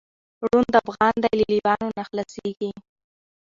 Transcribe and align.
ړوند 0.47 0.73
افغان 0.83 1.15
دی 1.23 1.31
له 1.39 1.45
لېوانو 1.51 1.87
نه 1.97 2.03
خلاصیږي 2.09 2.71